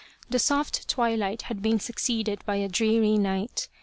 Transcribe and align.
The 0.31 0.39
soft 0.39 0.87
twilight 0.87 1.43
had 1.43 1.61
been 1.61 1.79
succeeded 1.79 2.43
by 2.43 2.55
a 2.55 2.67
dreary 2.67 3.19
night. 3.19 3.69